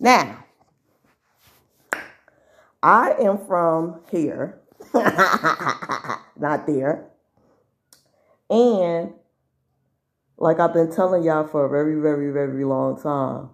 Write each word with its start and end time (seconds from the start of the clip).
now, 0.00 0.44
I 2.82 3.14
am 3.20 3.38
from 3.46 4.00
here, 4.10 4.60
not 4.94 6.66
there. 6.66 7.06
And 8.50 9.12
like 10.38 10.58
I've 10.58 10.74
been 10.74 10.90
telling 10.92 11.22
y'all 11.22 11.46
for 11.46 11.64
a 11.64 11.68
very, 11.68 12.00
very, 12.00 12.32
very 12.32 12.64
long 12.64 13.00
time, 13.00 13.50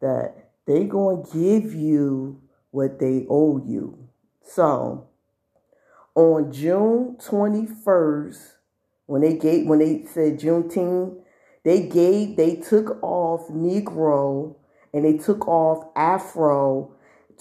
that 0.00 0.50
they 0.66 0.84
going 0.84 1.24
to 1.24 1.32
give 1.32 1.74
you 1.74 2.40
what 2.70 2.98
they 2.98 3.26
owe 3.30 3.62
you. 3.64 4.08
So, 4.42 5.06
on 6.14 6.52
June 6.52 7.16
21st, 7.20 8.52
when 9.06 9.22
they 9.22 9.34
gave 9.34 9.66
when 9.66 9.78
they 9.78 10.04
said 10.04 10.40
Juneteenth, 10.40 11.21
they 11.64 11.86
gave 11.86 12.36
they 12.36 12.56
took 12.56 13.02
off 13.02 13.48
Negro 13.48 14.56
and 14.92 15.04
they 15.04 15.16
took 15.16 15.46
off 15.48 15.90
Afro 15.96 16.94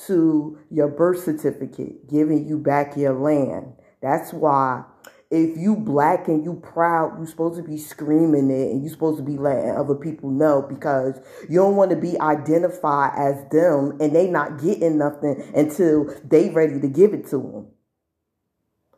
to 0.08 0.60
your 0.70 0.88
birth 0.88 1.24
certificate, 1.24 2.10
giving 2.10 2.48
you 2.48 2.58
back 2.58 2.96
your 2.96 3.14
land. 3.14 3.74
That's 4.02 4.34
why 4.34 4.84
if 5.32 5.58
you 5.58 5.78
black 5.78 6.28
and 6.28 6.44
you 6.44 6.56
proud, 6.56 7.18
you're 7.18 7.26
supposed 7.26 7.56
to 7.56 7.64
be 7.64 7.78
screaming 7.78 8.52
it 8.52 8.72
and 8.72 8.84
you're 8.84 8.92
supposed 8.92 9.18
to 9.18 9.24
be 9.24 9.38
letting 9.38 9.72
other 9.72 9.96
people 9.96 10.30
know 10.30 10.62
because 10.62 11.20
you 11.50 11.58
don't 11.58 11.78
want 11.78 11.92
to 11.92 11.98
be 11.98 12.20
identified 12.20 13.14
as 13.18 13.50
them 13.50 13.98
and 14.02 14.14
they 14.14 14.28
not 14.28 14.62
getting 14.62 14.98
nothing 14.98 15.42
until 15.56 16.14
they 16.26 16.50
ready 16.50 16.82
to 16.82 16.88
give 16.88 17.14
it 17.14 17.26
to 17.28 17.38
them. 17.38 17.68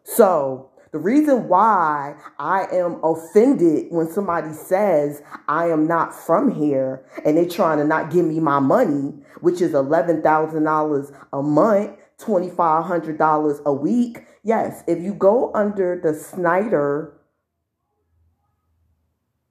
So 0.03 0.71
the 0.93 0.99
reason 0.99 1.47
why 1.47 2.15
I 2.37 2.67
am 2.71 3.03
offended 3.03 3.87
when 3.89 4.07
somebody 4.11 4.53
says 4.53 5.23
I 5.47 5.69
am 5.69 5.87
not 5.87 6.13
from 6.13 6.53
here 6.53 7.03
and 7.25 7.35
they're 7.35 7.49
trying 7.49 7.79
to 7.79 7.83
not 7.83 8.11
give 8.11 8.27
me 8.27 8.39
my 8.39 8.59
money, 8.59 9.15
which 9.41 9.59
is 9.59 9.71
$11,000 9.71 11.27
a 11.33 11.41
month, 11.41 11.97
$2,500 12.19 13.63
a 13.65 13.73
week. 13.73 14.19
Yes, 14.43 14.83
if 14.85 14.99
you 15.01 15.15
go 15.15 15.51
under 15.55 15.99
the 15.99 16.13
Snyder, 16.13 17.19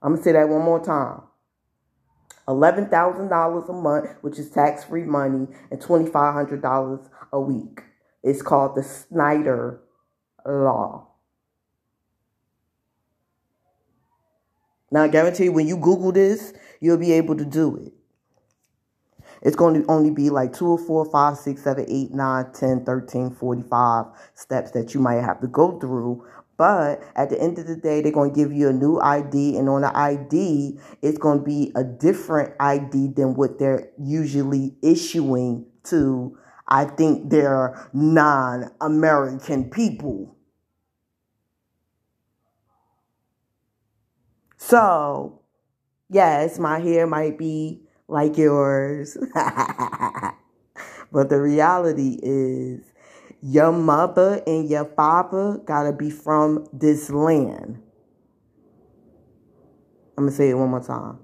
I'm 0.01 0.13
going 0.13 0.19
to 0.19 0.25
say 0.25 0.33
that 0.33 0.49
one 0.49 0.63
more 0.63 0.85
time. 0.85 1.23
$11,000 2.47 3.69
a 3.69 3.73
month, 3.73 4.11
which 4.21 4.39
is 4.39 4.49
tax 4.49 4.85
free 4.85 5.03
money, 5.03 5.49
and 5.73 5.81
$2,500 5.81 7.09
a 7.33 7.41
week. 7.41 7.83
It's 8.23 8.43
called 8.43 8.77
the 8.77 8.85
Snyder 8.85 9.81
law. 10.47 11.09
Now, 14.93 15.03
I 15.05 15.09
guarantee 15.09 15.45
you, 15.45 15.53
when 15.53 15.67
you 15.67 15.79
Google 15.79 16.13
this, 16.13 16.53
you'll 16.81 16.99
be 16.99 17.13
able 17.13 17.35
to 17.37 17.45
do 17.47 17.77
it. 17.77 17.93
It's 19.41 19.57
going 19.57 19.83
to 19.83 19.91
only 19.91 20.11
be 20.11 20.31
like 20.31 20.53
2 20.53 20.67
or 20.67 20.79
4, 20.79 21.11
5, 21.11 21.37
6, 21.37 21.63
7, 21.63 21.87
8, 21.89 22.11
9, 22.13 22.53
10, 22.53 22.85
13, 22.85 23.31
45 23.31 24.07
steps 24.35 24.71
that 24.73 24.95
you 24.95 25.01
might 25.01 25.23
have 25.23 25.41
to 25.41 25.49
go 25.49 25.81
through. 25.81 26.25
But 26.59 27.03
at 27.17 27.31
the 27.31 27.41
end 27.41 27.59
of 27.59 27.67
the 27.67 27.75
day, 27.75 28.03
they're 28.03 28.13
going 28.13 28.35
to 28.35 28.37
give 28.37 28.53
you 28.53 28.69
a 28.69 28.73
new 28.73 29.01
ID, 29.01 29.57
and 29.57 29.69
on 29.69 29.81
the 29.81 29.97
ID, 29.97 30.79
it's 31.01 31.19
going 31.19 31.39
to 31.39 31.45
be 31.45 31.73
a 31.75 31.83
different 31.83 32.55
ID 32.61 33.15
than 33.17 33.35
what 33.35 33.59
they're 33.59 33.89
usually 33.99 34.77
issuing 34.83 35.67
to 35.85 36.39
I 36.69 36.85
think 36.85 37.31
they're 37.31 37.89
non 37.93 38.71
American 38.81 39.69
people. 39.69 40.37
So, 44.73 45.43
yes, 46.09 46.59
my 46.59 46.79
hair 46.79 47.07
might 47.07 47.37
be 47.37 47.83
like 48.09 48.39
yours. 48.39 49.19
but 51.13 51.29
the 51.29 51.39
reality 51.39 52.19
is, 52.23 52.81
your 53.43 53.71
mother 53.71 54.43
and 54.47 54.71
your 54.71 54.87
father 54.87 55.61
gotta 55.67 55.93
be 55.93 56.09
from 56.09 56.67
this 56.73 57.11
land. 57.11 57.83
I'm 60.17 60.25
gonna 60.25 60.31
say 60.31 60.49
it 60.49 60.55
one 60.55 60.71
more 60.71 60.83
time. 60.83 61.19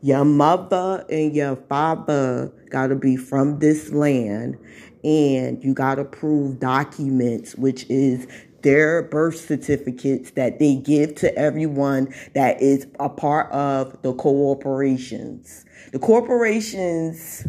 Your 0.00 0.24
mother 0.24 1.04
and 1.10 1.34
your 1.34 1.56
father 1.56 2.52
got 2.70 2.88
to 2.88 2.94
be 2.94 3.16
from 3.16 3.58
this 3.58 3.90
land, 3.90 4.56
and 5.02 5.64
you 5.64 5.74
got 5.74 5.96
to 5.96 6.04
prove 6.04 6.60
documents, 6.60 7.56
which 7.56 7.86
is 7.88 8.28
their 8.64 9.02
birth 9.02 9.36
certificates 9.36 10.32
that 10.32 10.58
they 10.58 10.74
give 10.74 11.14
to 11.16 11.32
everyone 11.38 12.12
that 12.34 12.60
is 12.60 12.86
a 12.98 13.08
part 13.08 13.52
of 13.52 14.00
the 14.02 14.12
corporations. 14.14 15.64
The 15.92 15.98
corporations 15.98 17.46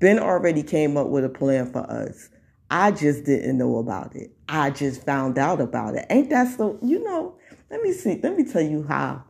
Ben 0.00 0.18
already 0.18 0.62
came 0.62 0.96
up 0.96 1.08
with 1.08 1.24
a 1.24 1.28
plan 1.28 1.70
for 1.70 1.88
us. 1.90 2.30
I 2.70 2.90
just 2.90 3.24
didn't 3.24 3.58
know 3.58 3.76
about 3.76 4.16
it. 4.16 4.30
I 4.48 4.70
just 4.70 5.04
found 5.04 5.38
out 5.38 5.60
about 5.60 5.94
it. 5.94 6.06
Ain't 6.10 6.30
that 6.30 6.56
so? 6.56 6.78
You 6.82 7.04
know, 7.04 7.36
let 7.70 7.82
me 7.82 7.92
see. 7.92 8.18
Let 8.22 8.36
me 8.36 8.44
tell 8.44 8.62
you 8.62 8.84
how 8.84 9.22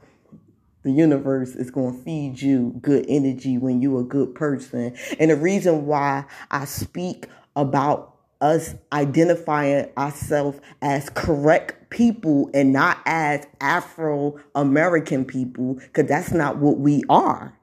the 0.82 0.92
universe 0.92 1.50
is 1.50 1.70
going 1.70 1.96
to 1.96 2.02
feed 2.04 2.40
you 2.40 2.78
good 2.80 3.04
energy 3.08 3.58
when 3.58 3.82
you're 3.82 4.00
a 4.00 4.04
good 4.04 4.34
person. 4.34 4.96
And 5.18 5.30
the 5.30 5.36
reason 5.36 5.86
why 5.86 6.24
I 6.50 6.64
speak 6.64 7.26
about 7.56 8.15
us 8.40 8.74
identifying 8.92 9.88
ourselves 9.96 10.60
as 10.82 11.08
correct 11.10 11.90
people 11.90 12.50
and 12.52 12.72
not 12.72 12.98
as 13.06 13.46
Afro 13.60 14.38
American 14.54 15.24
people, 15.24 15.74
because 15.74 16.06
that's 16.06 16.32
not 16.32 16.58
what 16.58 16.78
we 16.78 17.02
are. 17.08 17.58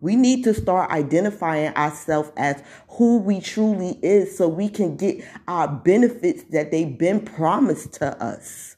We 0.00 0.14
need 0.14 0.44
to 0.44 0.54
start 0.54 0.90
identifying 0.90 1.74
ourselves 1.74 2.30
as 2.36 2.62
who 2.90 3.18
we 3.18 3.40
truly 3.40 3.98
is 4.00 4.36
so 4.36 4.46
we 4.46 4.68
can 4.68 4.96
get 4.96 5.24
our 5.48 5.66
benefits 5.66 6.44
that 6.50 6.70
they've 6.70 6.96
been 6.96 7.24
promised 7.24 7.94
to 7.94 8.22
us. 8.22 8.76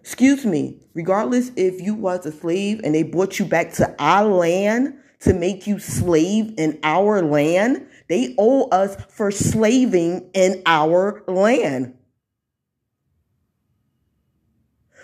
Excuse 0.00 0.46
me, 0.46 0.78
regardless 0.94 1.50
if 1.56 1.80
you 1.80 1.94
was 1.94 2.24
a 2.26 2.32
slave 2.32 2.80
and 2.84 2.94
they 2.94 3.02
brought 3.02 3.38
you 3.38 3.44
back 3.44 3.72
to 3.74 3.94
our 3.98 4.24
land 4.24 4.94
to 5.20 5.34
make 5.34 5.66
you 5.66 5.78
slave 5.78 6.54
in 6.56 6.78
our 6.82 7.22
land, 7.22 7.86
they 8.10 8.34
owe 8.38 8.68
us 8.70 8.96
for 9.08 9.30
slaving 9.30 10.28
in 10.34 10.62
our 10.66 11.22
land. 11.28 11.94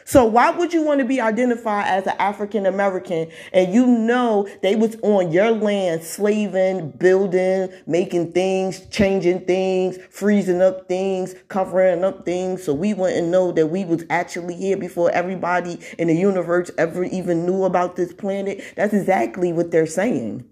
So 0.05 0.25
why 0.25 0.51
would 0.51 0.73
you 0.73 0.85
want 0.85 1.01
to 1.01 1.05
be 1.05 1.21
identified 1.21 1.87
as 1.87 2.07
an 2.07 2.15
African 2.19 2.67
American 2.67 3.29
and 3.53 3.73
you 3.73 3.87
know 3.87 4.49
they 4.63 4.75
was 4.77 4.97
on 5.03 5.33
your 5.33 5.53
land 5.53 6.03
slaving, 6.03 6.91
building, 6.91 7.69
making 7.87 8.33
things, 8.33 8.87
changing 8.89 9.47
things, 9.47 9.99
freezing 10.11 10.61
up 10.61 10.89
things, 10.89 11.35
covering 11.49 12.05
up 12.05 12.25
things 12.25 12.65
so 12.65 12.75
we 12.75 12.93
wouldn't 12.93 13.29
know 13.29 13.53
that 13.53 13.69
we 13.69 13.85
was 13.85 14.05
actually 14.11 14.55
here 14.55 14.77
before 14.77 15.13
everybody 15.13 15.81
in 15.99 16.09
the 16.09 16.15
universe 16.15 16.73
ever 16.77 17.05
even 17.05 17.47
knew 17.47 17.65
about 17.65 17.95
this 17.95 18.13
planet? 18.13 18.63
That's 18.77 18.95
exactly 18.95 19.53
what 19.53 19.71
they're 19.71 19.87
saying. 19.87 20.49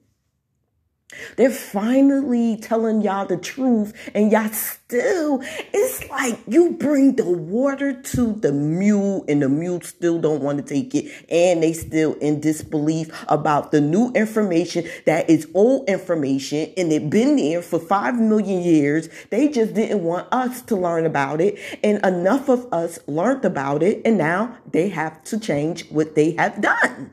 They're 1.36 1.50
finally 1.50 2.56
telling 2.56 3.02
y'all 3.02 3.26
the 3.26 3.36
truth, 3.36 3.92
and 4.14 4.30
y'all 4.30 4.48
still, 4.48 5.40
it's 5.72 6.08
like 6.08 6.38
you 6.46 6.72
bring 6.72 7.16
the 7.16 7.24
water 7.24 8.00
to 8.00 8.32
the 8.32 8.52
mule, 8.52 9.24
and 9.28 9.42
the 9.42 9.48
mule 9.48 9.80
still 9.80 10.20
don't 10.20 10.42
want 10.42 10.58
to 10.58 10.64
take 10.64 10.94
it, 10.94 11.10
and 11.28 11.62
they 11.62 11.72
still 11.72 12.14
in 12.14 12.40
disbelief 12.40 13.24
about 13.28 13.72
the 13.72 13.80
new 13.80 14.10
information 14.12 14.86
that 15.06 15.28
is 15.28 15.48
old 15.54 15.88
information, 15.88 16.72
and 16.76 16.92
it 16.92 17.10
been 17.10 17.36
there 17.36 17.62
for 17.62 17.78
five 17.78 18.14
million 18.14 18.62
years. 18.62 19.08
They 19.30 19.48
just 19.48 19.74
didn't 19.74 20.02
want 20.02 20.28
us 20.32 20.62
to 20.62 20.76
learn 20.76 21.06
about 21.06 21.40
it, 21.40 21.58
and 21.82 22.04
enough 22.04 22.48
of 22.48 22.72
us 22.72 22.98
learned 23.06 23.44
about 23.44 23.82
it, 23.82 24.02
and 24.04 24.18
now 24.18 24.56
they 24.70 24.88
have 24.90 25.22
to 25.24 25.38
change 25.38 25.88
what 25.90 26.14
they 26.14 26.32
have 26.32 26.60
done. 26.60 27.10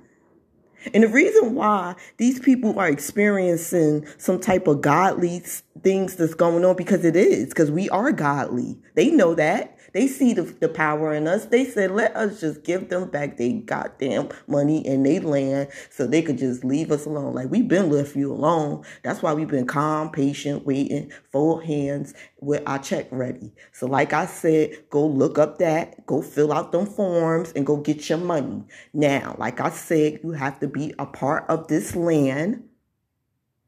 And 0.93 1.03
the 1.03 1.07
reason 1.07 1.55
why 1.55 1.95
these 2.17 2.39
people 2.39 2.77
are 2.79 2.87
experiencing 2.87 4.05
some 4.17 4.39
type 4.39 4.67
of 4.67 4.81
godly 4.81 5.43
things 5.81 6.15
that's 6.15 6.33
going 6.33 6.65
on 6.65 6.75
because 6.75 7.05
it 7.05 7.15
is 7.15 7.49
because 7.49 7.71
we 7.71 7.89
are 7.89 8.11
godly. 8.11 8.77
They 8.95 9.11
know 9.11 9.35
that. 9.35 9.77
They 9.93 10.07
see 10.07 10.33
the, 10.33 10.43
the 10.43 10.69
power 10.69 11.13
in 11.13 11.27
us. 11.27 11.45
They 11.45 11.65
said, 11.65 11.91
let 11.91 12.15
us 12.15 12.39
just 12.39 12.63
give 12.63 12.89
them 12.89 13.09
back 13.09 13.37
their 13.37 13.53
goddamn 13.53 14.29
money 14.47 14.85
and 14.87 15.05
they 15.05 15.19
land 15.19 15.69
so 15.89 16.07
they 16.07 16.21
could 16.21 16.37
just 16.37 16.63
leave 16.63 16.91
us 16.91 17.05
alone. 17.05 17.33
Like 17.33 17.49
we've 17.49 17.67
been 17.67 17.91
left 17.91 18.15
you 18.15 18.31
alone. 18.31 18.83
That's 19.03 19.21
why 19.21 19.33
we've 19.33 19.47
been 19.47 19.67
calm, 19.67 20.11
patient, 20.11 20.65
waiting, 20.65 21.11
fold 21.31 21.65
hands 21.65 22.13
with 22.39 22.63
our 22.65 22.79
check 22.79 23.07
ready. 23.11 23.53
So 23.71 23.85
like 23.87 24.13
I 24.13 24.25
said, 24.25 24.89
go 24.89 25.05
look 25.05 25.37
up 25.37 25.57
that, 25.59 26.05
go 26.05 26.21
fill 26.21 26.53
out 26.53 26.71
them 26.71 26.85
forms 26.85 27.51
and 27.53 27.65
go 27.65 27.77
get 27.77 28.09
your 28.09 28.17
money. 28.17 28.63
Now, 28.93 29.35
like 29.37 29.59
I 29.59 29.69
said, 29.69 30.19
you 30.23 30.31
have 30.31 30.59
to 30.61 30.67
be 30.67 30.93
a 30.99 31.05
part 31.05 31.45
of 31.49 31.67
this 31.67 31.95
land. 31.95 32.63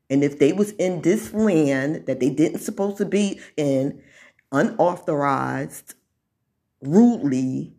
And 0.10 0.24
if 0.24 0.38
they 0.40 0.54
was 0.54 0.72
in 0.74 1.02
this 1.02 1.34
land 1.34 2.06
that 2.06 2.19
they 2.19 2.30
didn't 2.30 2.60
supposed 2.60 2.98
to 2.98 3.06
be 3.06 3.40
in, 3.58 4.02
unauthorized, 4.52 5.96
rudely 6.83 7.74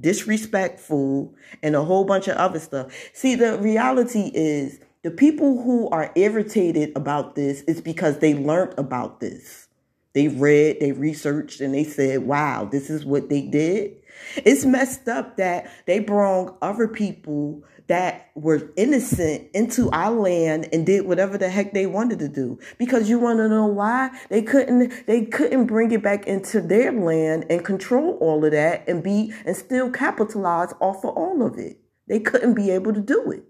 disrespectful, 0.00 1.34
and 1.62 1.76
a 1.76 1.84
whole 1.84 2.04
bunch 2.04 2.28
of 2.28 2.36
other 2.36 2.58
stuff. 2.58 2.92
See, 3.12 3.34
the 3.34 3.58
reality 3.58 4.30
is 4.34 4.80
the 5.02 5.10
people 5.10 5.62
who 5.62 5.88
are 5.90 6.10
irritated 6.14 6.92
about 6.96 7.34
this 7.34 7.62
is 7.62 7.80
because 7.80 8.18
they 8.18 8.34
learned 8.34 8.74
about 8.78 9.20
this. 9.20 9.68
They 10.12 10.28
read, 10.28 10.78
they 10.80 10.92
researched, 10.92 11.60
and 11.60 11.74
they 11.74 11.84
said, 11.84 12.22
wow, 12.22 12.64
this 12.64 12.90
is 12.90 13.04
what 13.04 13.28
they 13.28 13.42
did. 13.42 13.96
It's 14.36 14.64
messed 14.64 15.08
up 15.08 15.36
that 15.36 15.70
they 15.86 15.98
brought 15.98 16.56
other 16.62 16.88
people 16.88 17.64
that 17.90 18.30
were 18.36 18.70
innocent 18.76 19.48
into 19.52 19.90
our 19.90 20.12
land 20.12 20.68
and 20.72 20.86
did 20.86 21.06
whatever 21.06 21.36
the 21.36 21.48
heck 21.48 21.72
they 21.72 21.86
wanted 21.86 22.20
to 22.20 22.28
do. 22.28 22.56
Because 22.78 23.10
you 23.10 23.18
want 23.18 23.38
to 23.38 23.48
know 23.48 23.66
why? 23.66 24.10
They 24.28 24.42
couldn't 24.42 25.06
they 25.08 25.24
couldn't 25.24 25.66
bring 25.66 25.90
it 25.90 26.00
back 26.00 26.26
into 26.28 26.60
their 26.60 26.92
land 26.92 27.46
and 27.50 27.64
control 27.64 28.16
all 28.20 28.44
of 28.44 28.52
that 28.52 28.88
and 28.88 29.02
be 29.02 29.32
and 29.44 29.56
still 29.56 29.90
capitalize 29.90 30.72
off 30.80 31.04
of 31.04 31.16
all 31.16 31.42
of 31.44 31.58
it. 31.58 31.80
They 32.06 32.20
couldn't 32.20 32.54
be 32.54 32.70
able 32.70 32.92
to 32.94 33.00
do 33.00 33.32
it. 33.32 33.42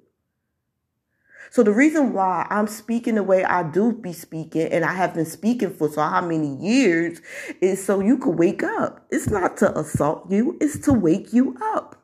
So 1.50 1.64
the 1.64 1.72
reason 1.72 2.12
why 2.12 2.46
I'm 2.48 2.68
speaking 2.68 3.16
the 3.16 3.24
way 3.24 3.44
I 3.44 3.64
do 3.64 3.92
be 3.92 4.12
speaking, 4.12 4.68
and 4.68 4.84
I 4.84 4.94
have 4.94 5.14
been 5.14 5.26
speaking 5.26 5.74
for 5.74 5.90
so 5.90 6.00
how 6.00 6.20
many 6.20 6.54
years, 6.56 7.20
is 7.60 7.84
so 7.84 7.98
you 7.98 8.18
can 8.18 8.36
wake 8.36 8.62
up. 8.62 9.04
It's 9.10 9.28
not 9.28 9.56
to 9.58 9.76
assault 9.76 10.30
you, 10.30 10.56
it's 10.60 10.78
to 10.86 10.92
wake 10.92 11.32
you 11.32 11.56
up. 11.60 11.96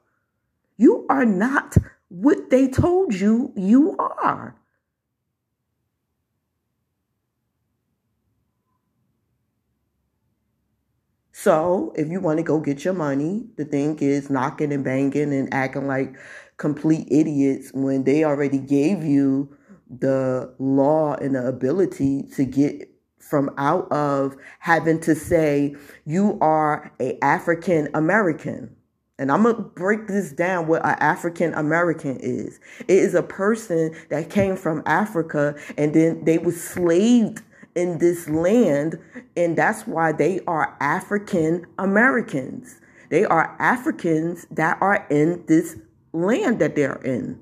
You 0.76 1.06
are 1.08 1.24
not 1.24 1.76
what 2.08 2.50
they 2.50 2.66
told 2.68 3.14
you 3.14 3.52
you 3.56 3.96
are. 3.98 4.56
So, 11.46 11.92
if 11.94 12.08
you 12.08 12.18
want 12.18 12.38
to 12.38 12.42
go 12.42 12.58
get 12.58 12.84
your 12.84 12.92
money, 12.92 13.46
the 13.56 13.64
thing 13.64 13.96
is 14.00 14.28
knocking 14.28 14.72
and 14.72 14.82
banging 14.82 15.32
and 15.32 15.54
acting 15.54 15.86
like 15.86 16.18
complete 16.56 17.06
idiots 17.08 17.70
when 17.72 18.02
they 18.02 18.24
already 18.24 18.58
gave 18.58 19.04
you 19.04 19.56
the 19.88 20.52
law 20.58 21.14
and 21.14 21.36
the 21.36 21.46
ability 21.46 22.24
to 22.34 22.44
get 22.44 22.90
from 23.20 23.54
out 23.58 23.86
of 23.92 24.34
having 24.58 24.98
to 25.02 25.14
say 25.14 25.76
you 26.04 26.36
are 26.40 26.90
a 26.98 27.16
African 27.22 27.90
American. 27.94 28.74
And 29.16 29.30
I'm 29.30 29.44
going 29.44 29.54
to 29.54 29.62
break 29.62 30.08
this 30.08 30.32
down 30.32 30.66
what 30.66 30.84
an 30.84 30.96
African 30.98 31.54
American 31.54 32.16
is. 32.16 32.58
It 32.80 32.98
is 32.98 33.14
a 33.14 33.22
person 33.22 33.94
that 34.10 34.30
came 34.30 34.56
from 34.56 34.82
Africa 34.84 35.54
and 35.78 35.94
then 35.94 36.24
they 36.24 36.38
were 36.38 36.50
slaved 36.50 37.44
in 37.76 37.98
this 37.98 38.28
land. 38.28 38.98
And 39.36 39.56
that's 39.56 39.86
why 39.86 40.10
they 40.10 40.40
are 40.48 40.76
African 40.80 41.66
Americans. 41.78 42.80
They 43.10 43.24
are 43.24 43.54
Africans 43.60 44.46
that 44.50 44.78
are 44.80 45.06
in 45.10 45.44
this 45.46 45.76
land 46.12 46.58
that 46.58 46.74
they're 46.74 47.00
in. 47.04 47.38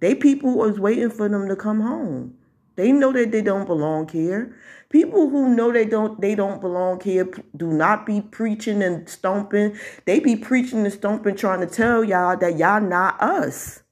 They 0.00 0.14
people 0.14 0.56
was 0.56 0.78
waiting 0.78 1.10
for 1.10 1.28
them 1.28 1.48
to 1.48 1.56
come 1.56 1.80
home. 1.80 2.34
They 2.76 2.92
know 2.92 3.12
that 3.12 3.30
they 3.30 3.42
don't 3.42 3.66
belong 3.66 4.08
here. 4.08 4.56
People 4.90 5.28
who 5.30 5.54
know 5.54 5.72
they 5.72 5.84
don't 5.84 6.20
they 6.20 6.34
don't 6.34 6.60
belong 6.60 7.00
here 7.00 7.28
do 7.56 7.72
not 7.72 8.04
be 8.04 8.20
preaching 8.20 8.82
and 8.82 9.08
stomping. 9.08 9.76
They 10.04 10.20
be 10.20 10.36
preaching 10.36 10.84
and 10.84 10.92
stomping 10.92 11.36
trying 11.36 11.60
to 11.60 11.66
tell 11.66 12.04
y'all 12.04 12.36
that 12.36 12.58
y'all 12.58 12.80
not 12.80 13.20
us. 13.20 13.82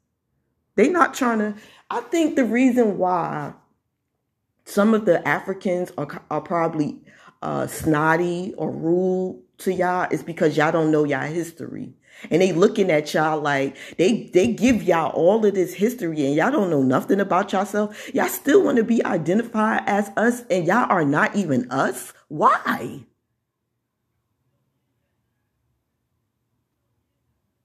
They 0.75 0.89
not 0.89 1.15
trying 1.15 1.39
to 1.39 1.55
I 1.93 2.01
think 2.01 2.37
the 2.37 2.45
reason 2.47 2.97
why 2.97 3.53
some 4.65 4.95
of 4.95 5.05
the 5.05 5.29
Africans 5.29 5.93
are, 5.99 6.25
are 6.31 6.41
probably 6.41 7.03
uh, 7.43 7.67
snotty 7.67 8.55
or 8.57 8.71
rude 8.71 9.43
to 9.59 9.75
y'all 9.75 10.09
is 10.11 10.23
because 10.23 10.57
y'all 10.57 10.73
don't 10.73 10.91
know 10.91 11.05
y'all 11.05 11.27
history. 11.27 11.93
And 12.31 12.41
they 12.41 12.53
looking 12.53 12.91
at 12.91 13.13
y'all 13.13 13.43
like 13.43 13.77
they 13.99 14.31
they 14.33 14.47
give 14.55 14.83
y'all 14.83 15.11
all 15.11 15.45
of 15.45 15.55
this 15.55 15.75
history 15.75 16.25
and 16.25 16.35
y'all 16.35 16.51
don't 16.51 16.71
know 16.71 16.83
nothing 16.83 17.21
about 17.21 17.53
yourself. 17.53 18.11
Y'all 18.15 18.29
still 18.29 18.65
want 18.65 18.79
to 18.79 18.85
be 18.85 19.05
identified 19.05 19.83
as 19.87 20.11
us 20.17 20.45
and 20.49 20.67
y'all 20.67 20.91
are 20.91 21.05
not 21.05 21.37
even 21.37 21.71
us. 21.71 22.15
Why? 22.29 23.05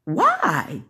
Why? 0.04 0.82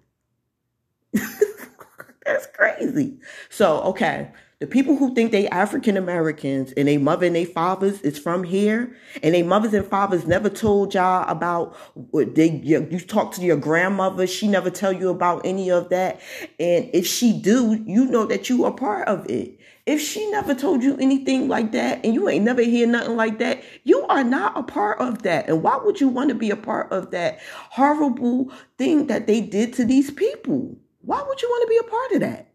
That's 2.28 2.46
crazy. 2.46 3.18
So, 3.50 3.82
okay. 3.84 4.30
The 4.60 4.68
people 4.68 4.98
who 4.98 5.14
think 5.14 5.32
they 5.32 5.48
African 5.50 5.98
Americans 5.98 6.74
and 6.76 6.88
they 6.88 6.98
mother 6.98 7.28
and 7.28 7.36
they 7.36 7.46
fathers 7.46 8.02
is 8.02 8.18
from 8.18 8.44
here, 8.44 8.98
and 9.22 9.36
they 9.36 9.44
mothers 9.44 9.74
and 9.76 9.86
fathers 9.86 10.26
never 10.26 10.50
told 10.50 10.96
y'all 10.96 11.30
about 11.30 11.76
what 11.94 12.34
they 12.34 12.50
you, 12.50 12.88
you 12.90 13.00
talk 13.00 13.34
to 13.34 13.42
your 13.42 13.58
grandmother, 13.58 14.26
she 14.26 14.48
never 14.48 14.72
tell 14.72 14.92
you 14.92 15.10
about 15.10 15.46
any 15.46 15.70
of 15.70 15.90
that. 15.90 16.20
And 16.60 16.90
if 16.92 17.06
she 17.06 17.40
do, 17.40 17.84
you 17.86 18.06
know 18.06 18.26
that 18.26 18.50
you 18.50 18.66
are 18.66 18.72
part 18.72 19.08
of 19.08 19.30
it. 19.30 19.60
If 19.86 20.02
she 20.02 20.28
never 20.32 20.56
told 20.56 20.82
you 20.82 20.98
anything 20.98 21.48
like 21.48 21.72
that 21.74 22.04
and 22.04 22.16
you 22.16 22.28
ain't 22.28 22.44
never 22.44 22.64
hear 22.64 22.88
nothing 22.88 23.16
like 23.16 23.38
that, 23.38 23.64
you 23.84 24.08
are 24.08 24.24
not 24.24 24.58
a 24.58 24.64
part 24.64 25.00
of 25.00 25.22
that. 25.22 25.48
And 25.48 25.62
why 25.62 25.78
would 25.78 26.02
you 26.02 26.08
want 26.08 26.30
to 26.30 26.36
be 26.36 26.50
a 26.50 26.58
part 26.58 26.92
of 26.92 27.12
that 27.12 27.40
horrible 27.70 28.52
thing 28.80 29.06
that 29.06 29.28
they 29.28 29.40
did 29.40 29.72
to 29.74 29.86
these 29.86 30.10
people? 30.10 30.76
Why 31.08 31.24
would 31.26 31.42
you 31.42 31.48
want 31.48 31.62
to 31.62 31.70
be 31.70 31.78
a 31.78 31.90
part 31.90 32.12
of 32.12 32.20
that? 32.20 32.52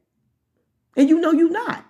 And 0.95 1.09
you 1.09 1.19
know 1.19 1.33
you're 1.33 1.49
not. 1.49 1.87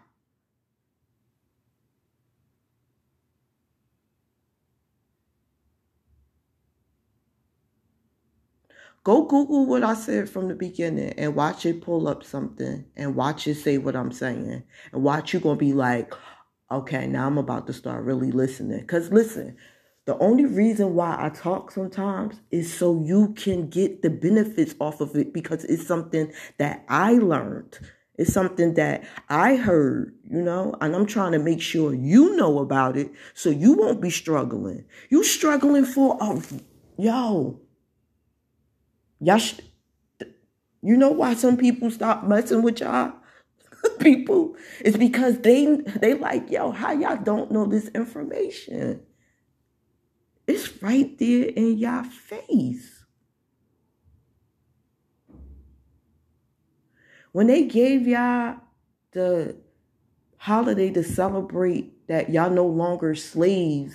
Go 9.02 9.24
Google 9.24 9.66
what 9.66 9.82
I 9.82 9.94
said 9.94 10.30
from 10.30 10.46
the 10.46 10.54
beginning 10.54 11.14
and 11.18 11.34
watch 11.34 11.66
it 11.66 11.82
pull 11.82 12.06
up 12.06 12.22
something 12.22 12.84
and 12.96 13.16
watch 13.16 13.48
it 13.48 13.56
say 13.56 13.78
what 13.78 13.96
I'm 13.96 14.12
saying. 14.12 14.62
And 14.92 15.02
watch 15.02 15.34
you 15.34 15.40
gonna 15.40 15.56
be 15.56 15.72
like, 15.72 16.14
okay, 16.70 17.08
now 17.08 17.26
I'm 17.26 17.38
about 17.38 17.66
to 17.66 17.72
start 17.72 18.04
really 18.04 18.30
listening. 18.30 18.86
Cause 18.86 19.10
listen, 19.10 19.56
the 20.04 20.18
only 20.18 20.46
reason 20.46 20.94
why 20.94 21.16
I 21.18 21.28
talk 21.28 21.70
sometimes 21.70 22.40
is 22.50 22.72
so 22.72 23.00
you 23.04 23.34
can 23.34 23.68
get 23.68 24.02
the 24.02 24.10
benefits 24.10 24.74
off 24.80 25.00
of 25.00 25.14
it 25.16 25.32
because 25.32 25.64
it's 25.64 25.86
something 25.86 26.32
that 26.58 26.84
I 26.88 27.14
learned. 27.14 27.78
It's 28.18 28.32
something 28.32 28.74
that 28.74 29.04
I 29.28 29.56
heard, 29.56 30.14
you 30.28 30.42
know, 30.42 30.74
and 30.80 30.94
I'm 30.94 31.06
trying 31.06 31.32
to 31.32 31.38
make 31.38 31.62
sure 31.62 31.94
you 31.94 32.36
know 32.36 32.58
about 32.58 32.96
it 32.96 33.10
so 33.34 33.48
you 33.48 33.74
won't 33.74 34.00
be 34.02 34.10
struggling. 34.10 34.84
You 35.08 35.24
struggling 35.24 35.84
for 35.84 36.18
a 36.20 36.42
yo, 36.98 37.60
Y'all, 39.20 39.38
sh- 39.38 39.60
you 40.82 40.96
know 40.96 41.10
why 41.10 41.34
some 41.34 41.56
people 41.56 41.90
stop 41.92 42.24
messing 42.24 42.62
with 42.62 42.80
y'all? 42.80 43.12
people 44.00 44.54
it's 44.80 44.96
because 44.96 45.38
they 45.40 45.66
they 46.00 46.14
like 46.14 46.48
yo 46.48 46.70
how 46.70 46.92
y'all 46.92 47.16
don't 47.16 47.50
know 47.50 47.66
this 47.66 47.88
information 47.88 49.00
it's 50.46 50.82
right 50.82 51.18
there 51.18 51.44
in 51.48 51.78
y'all 51.78 52.04
face. 52.04 53.04
When 57.32 57.46
they 57.46 57.64
gave 57.64 58.06
y'all 58.06 58.56
the 59.12 59.56
holiday 60.36 60.90
to 60.90 61.02
celebrate 61.02 62.08
that 62.08 62.30
y'all 62.30 62.50
no 62.50 62.66
longer 62.66 63.14
slaves 63.14 63.94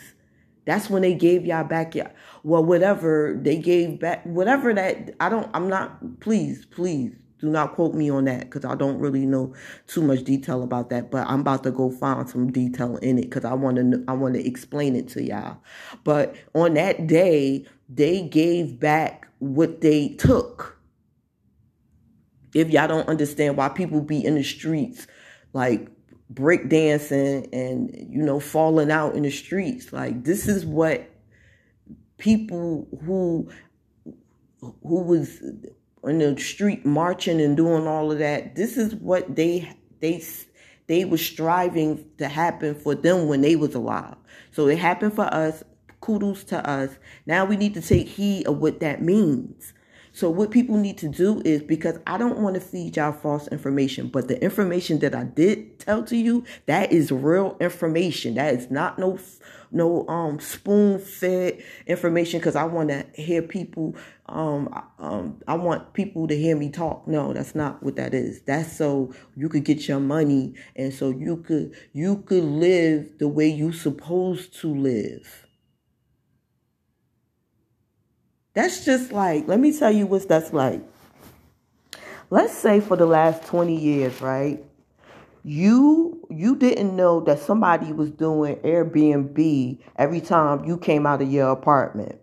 that's 0.66 0.90
when 0.90 1.02
they 1.02 1.14
gave 1.14 1.46
y'all 1.46 1.64
back 1.64 1.96
y'all 1.96 2.12
well, 2.48 2.64
whatever 2.64 3.38
they 3.42 3.58
gave 3.58 4.00
back, 4.00 4.26
whatever 4.26 4.74
that, 4.74 5.16
I 5.20 5.28
don't, 5.28 5.50
I'm 5.54 5.68
not, 5.68 6.22
please, 6.22 6.66
please 6.66 7.14
do 7.40 7.50
not 7.50 7.74
quote 7.76 7.94
me 7.94 8.10
on 8.10 8.26
that 8.26 8.42
because 8.42 8.66
I 8.66 8.76
don't 8.76 9.00
really 9.00 9.26
know 9.26 9.54
too 9.86 10.02
much 10.02 10.24
detail 10.24 10.64
about 10.64 10.90
that. 10.90 11.12
But 11.12 11.28
I'm 11.28 11.42
about 11.42 11.64
to 11.64 11.72
go 11.72 11.90
find 11.92 12.28
some 12.30 12.52
detail 12.52 12.98
in 12.98 13.18
it 13.18 13.24
because 13.24 13.46
I 13.46 13.54
want 13.54 13.78
to, 13.78 14.04
I 14.08 14.14
want 14.14 14.36
to 14.36 14.46
explain 14.46 14.96
it 14.96 15.08
to 15.10 15.24
y'all. 15.24 15.58
But 16.04 16.36
on 16.56 16.74
that 16.76 17.08
day, 17.08 17.66
they 17.90 18.22
gave 18.24 18.80
back 18.80 19.28
what 19.40 19.82
they 19.82 20.10
took. 20.10 20.80
If 22.56 22.70
y'all 22.70 22.88
don't 22.88 23.08
understand 23.08 23.58
why 23.58 23.70
people 23.70 24.02
be 24.02 24.26
in 24.26 24.36
the 24.36 24.44
streets, 24.44 25.06
like 25.54 25.90
break 26.30 26.70
dancing 26.70 27.48
and 27.54 27.90
you 28.10 28.22
know 28.22 28.40
falling 28.40 28.92
out 28.92 29.16
in 29.16 29.24
the 29.24 29.32
streets 29.32 29.94
like 29.94 30.26
this 30.26 30.48
is 30.48 30.66
what 30.66 31.10
people 32.18 32.88
who 33.06 33.50
who 34.60 35.02
was 35.04 35.42
in 36.10 36.20
the 36.20 36.40
street 36.40 36.86
marching 36.86 37.42
and 37.42 37.58
doing 37.58 37.88
all 37.88 38.12
of 38.12 38.20
that 38.20 38.56
this 38.56 38.78
is 38.78 38.96
what 38.96 39.36
they 39.36 39.70
they 40.00 40.24
they 40.88 41.06
were 41.06 41.18
striving 41.18 42.06
to 42.18 42.28
happen 42.28 42.74
for 42.74 42.96
them 42.96 43.28
when 43.28 43.42
they 43.42 43.58
was 43.58 43.76
alive. 43.76 44.16
So 44.52 44.68
it 44.68 44.80
happened 44.80 45.14
for 45.14 45.26
us 45.34 45.64
kudos 46.00 46.44
to 46.46 46.70
us. 46.70 46.92
Now 47.26 47.46
we 47.46 47.58
need 47.58 47.74
to 47.74 47.82
take 47.82 48.08
heed 48.08 48.48
of 48.48 48.60
what 48.60 48.80
that 48.80 49.02
means. 49.02 49.74
So 50.14 50.32
what 50.32 50.50
people 50.50 50.78
need 50.78 50.98
to 51.00 51.10
do 51.10 51.42
is 51.46 51.62
because 51.62 52.00
I 52.08 52.18
don't 52.18 52.40
want 52.40 52.56
to 52.56 52.62
feed 52.62 52.98
y'all 52.98 53.12
false 53.12 53.48
information, 53.50 54.08
but 54.08 54.28
the 54.28 54.42
information 54.42 54.98
that 55.00 55.14
I 55.14 55.26
did 55.26 55.78
tell 55.80 56.04
to 56.06 56.18
you, 56.18 56.44
that 56.66 56.92
is 56.92 57.12
real 57.12 57.56
information. 57.60 58.34
That 58.34 58.56
is 58.56 58.72
not 58.72 58.98
no 58.98 59.20
no 59.70 60.08
um 60.08 60.40
spoon 60.40 60.98
fed 60.98 61.62
information 61.86 62.40
because 62.40 62.56
I 62.56 62.64
want 62.64 62.90
to 62.90 63.06
hear 63.14 63.42
people 63.44 63.96
um 64.30 64.84
um 65.00 65.42
I 65.48 65.56
want 65.56 65.94
people 65.94 66.28
to 66.28 66.38
hear 66.38 66.56
me 66.56 66.70
talk. 66.70 67.08
No, 67.08 67.34
that's 67.34 67.56
not 67.56 67.82
what 67.82 67.96
that 67.96 68.14
is. 68.14 68.42
That's 68.42 68.76
so 68.76 69.14
you 69.36 69.50
could 69.50 69.64
get 69.64 69.88
your 69.88 70.00
money 70.00 70.56
and 70.76 70.94
so 70.94 71.10
you 71.10 71.38
could 71.38 71.76
you 71.94 72.18
could 72.18 72.44
live 72.44 73.18
the 73.20 73.28
way 73.28 73.48
you 73.48 73.72
supposed 73.72 74.60
to 74.62 74.74
live. 74.74 75.46
That's 78.54 78.84
just 78.84 79.12
like, 79.12 79.48
let 79.48 79.60
me 79.60 79.78
tell 79.78 79.92
you 79.92 80.08
what 80.08 80.28
that's 80.28 80.52
like. 80.52 80.82
Let's 82.30 82.58
say 82.58 82.80
for 82.80 82.98
the 82.98 83.06
last 83.06 83.46
20 83.46 83.76
years, 83.76 84.20
right? 84.20 84.64
You 85.44 86.28
you 86.30 86.58
didn't 86.58 86.96
know 86.96 87.22
that 87.22 87.40
somebody 87.40 87.94
was 87.94 88.10
doing 88.12 88.58
Airbnb 88.58 89.80
every 89.96 90.20
time 90.22 90.66
you 90.66 90.78
came 90.78 91.06
out 91.06 91.22
of 91.22 91.32
your 91.32 91.52
apartment. 91.52 92.20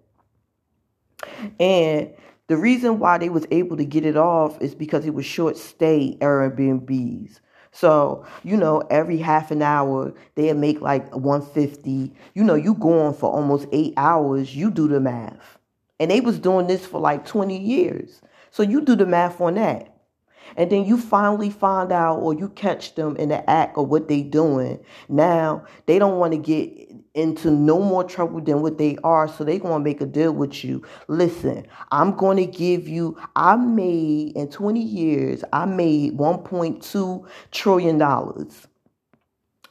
And 1.58 2.12
the 2.46 2.56
reason 2.56 2.98
why 2.98 3.18
they 3.18 3.28
was 3.28 3.46
able 3.50 3.76
to 3.76 3.84
get 3.84 4.04
it 4.04 4.16
off 4.16 4.60
is 4.60 4.74
because 4.74 5.06
it 5.06 5.14
was 5.14 5.24
short 5.24 5.56
stay 5.56 6.16
Airbnbs. 6.20 7.40
So, 7.72 8.24
you 8.44 8.56
know, 8.56 8.82
every 8.90 9.18
half 9.18 9.50
an 9.50 9.60
hour 9.60 10.14
they'll 10.36 10.54
make 10.54 10.80
like 10.80 11.12
150. 11.14 12.12
You 12.34 12.44
know, 12.44 12.54
you 12.54 12.74
going 12.74 13.14
for 13.14 13.32
almost 13.32 13.66
eight 13.72 13.94
hours, 13.96 14.54
you 14.54 14.70
do 14.70 14.86
the 14.86 15.00
math. 15.00 15.58
And 15.98 16.10
they 16.10 16.20
was 16.20 16.38
doing 16.38 16.66
this 16.66 16.86
for 16.86 17.00
like 17.00 17.24
20 17.26 17.58
years. 17.58 18.20
So 18.50 18.62
you 18.62 18.80
do 18.80 18.94
the 18.94 19.06
math 19.06 19.40
on 19.40 19.54
that. 19.54 19.90
And 20.56 20.70
then 20.70 20.84
you 20.84 20.98
finally 20.98 21.50
find 21.50 21.90
out 21.90 22.18
or 22.18 22.34
you 22.34 22.48
catch 22.50 22.94
them 22.94 23.16
in 23.16 23.30
the 23.30 23.48
act 23.50 23.76
of 23.76 23.88
what 23.88 24.06
they 24.06 24.22
doing. 24.22 24.78
Now 25.08 25.64
they 25.86 25.98
don't 25.98 26.18
want 26.18 26.32
to 26.32 26.38
get 26.38 26.93
into 27.14 27.50
no 27.50 27.80
more 27.80 28.04
trouble 28.04 28.40
than 28.40 28.60
what 28.60 28.76
they 28.76 28.96
are. 29.04 29.28
So 29.28 29.44
they're 29.44 29.58
going 29.58 29.74
to 29.74 29.84
make 29.84 30.00
a 30.00 30.06
deal 30.06 30.32
with 30.32 30.64
you. 30.64 30.82
Listen, 31.08 31.66
I'm 31.92 32.16
going 32.16 32.36
to 32.38 32.46
give 32.46 32.88
you, 32.88 33.16
I 33.36 33.56
made 33.56 34.36
in 34.36 34.48
20 34.48 34.80
years, 34.80 35.44
I 35.52 35.64
made 35.64 36.18
$1.2 36.18 37.26
trillion. 37.52 38.50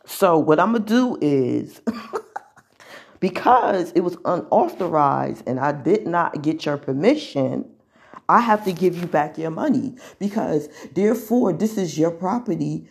So 0.06 0.38
what 0.38 0.60
I'm 0.60 0.72
going 0.72 0.84
to 0.84 0.90
do 0.90 1.18
is 1.22 1.82
because 3.20 3.92
it 3.92 4.02
was 4.02 4.18
unauthorized 4.26 5.44
and 5.48 5.60
I 5.60 5.72
did 5.72 6.08
not 6.08 6.42
get 6.42 6.66
your 6.66 6.78
permission, 6.78 7.70
I 8.30 8.40
have 8.40 8.64
to 8.66 8.72
give 8.72 8.98
you 8.98 9.06
back 9.06 9.38
your 9.38 9.52
money 9.52 9.96
because 10.18 10.70
therefore 10.94 11.52
this 11.52 11.78
is 11.78 11.98
your 11.98 12.12
property 12.12 12.88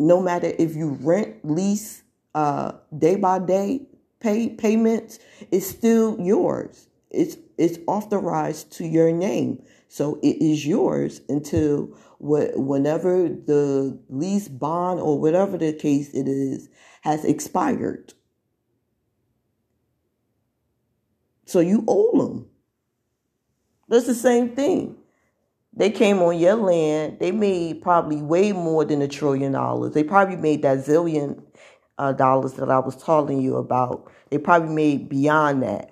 no 0.00 0.20
matter 0.20 0.52
if 0.58 0.74
you 0.74 0.98
rent, 1.02 1.36
lease, 1.44 2.02
uh, 2.34 2.72
day 2.96 3.16
by 3.16 3.38
day 3.38 3.82
pay 4.20 4.50
payments, 4.50 5.18
is 5.50 5.68
still 5.68 6.18
yours. 6.20 6.88
It's 7.10 7.36
it's 7.58 7.78
authorized 7.86 8.70
to 8.72 8.86
your 8.86 9.10
name. 9.10 9.62
So 9.88 10.20
it 10.22 10.40
is 10.40 10.66
yours 10.66 11.20
until 11.28 11.96
what 12.18 12.56
whenever 12.56 13.28
the 13.28 13.98
lease 14.08 14.48
bond 14.48 15.00
or 15.00 15.18
whatever 15.18 15.58
the 15.58 15.72
case 15.72 16.10
it 16.14 16.28
is 16.28 16.68
has 17.00 17.24
expired. 17.24 18.14
So 21.46 21.58
you 21.58 21.84
owe 21.88 22.16
them. 22.16 22.46
That's 23.88 24.06
the 24.06 24.14
same 24.14 24.50
thing. 24.50 24.96
They 25.72 25.90
came 25.90 26.20
on 26.20 26.38
your 26.38 26.54
land. 26.54 27.18
They 27.18 27.32
made 27.32 27.82
probably 27.82 28.22
way 28.22 28.52
more 28.52 28.84
than 28.84 29.02
a 29.02 29.08
trillion 29.08 29.52
dollars. 29.52 29.94
They 29.94 30.04
probably 30.04 30.36
made 30.36 30.62
that 30.62 30.78
zillion 30.78 31.42
uh, 32.00 32.12
dollars 32.12 32.54
that 32.54 32.70
I 32.70 32.78
was 32.78 32.96
telling 32.96 33.40
you 33.40 33.56
about. 33.56 34.10
They 34.30 34.38
probably 34.38 34.74
made 34.74 35.08
beyond 35.08 35.62
that. 35.62 35.90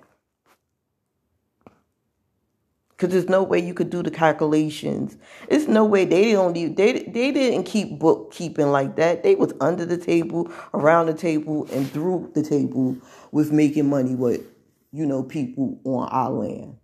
Cause 2.97 3.11
there's 3.11 3.29
no 3.29 3.43
way 3.43 3.59
you 3.59 3.73
could 3.73 3.89
do 3.89 4.03
the 4.03 4.11
calculations. 4.11 5.15
It's 5.47 5.69
no 5.69 5.85
way 5.85 6.03
they 6.03 6.33
don't 6.33 6.53
they 6.53 6.67
they 6.73 7.31
didn't 7.31 7.63
keep 7.63 7.97
bookkeeping 7.97 8.71
like 8.71 8.97
that. 8.97 9.23
They 9.23 9.35
was 9.35 9.53
under 9.61 9.85
the 9.85 9.97
table, 9.97 10.51
around 10.73 11.05
the 11.05 11.13
table, 11.13 11.65
and 11.71 11.89
through 11.89 12.31
the 12.35 12.43
table 12.43 12.97
with 13.31 13.53
making 13.53 13.89
money 13.89 14.15
with 14.15 14.41
you 14.91 15.05
know, 15.05 15.23
people 15.23 15.79
on 15.83 16.07
our 16.09 16.31
land. 16.31 16.77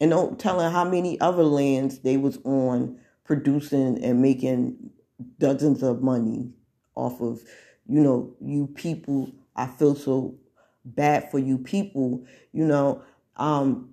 And 0.00 0.10
don't 0.10 0.38
tell 0.38 0.60
how 0.70 0.84
many 0.84 1.20
other 1.20 1.42
lands 1.42 2.00
they 2.00 2.16
was 2.16 2.38
on 2.44 2.98
producing 3.24 4.02
and 4.02 4.22
making 4.22 4.90
dozens 5.38 5.82
of 5.82 6.02
money 6.02 6.52
off 6.98 7.20
of, 7.20 7.40
you 7.88 8.00
know, 8.02 8.34
you 8.40 8.66
people. 8.66 9.30
I 9.56 9.66
feel 9.66 9.94
so 9.94 10.36
bad 10.84 11.30
for 11.30 11.38
you 11.38 11.58
people, 11.58 12.24
you 12.52 12.64
know. 12.64 13.02
Um, 13.36 13.90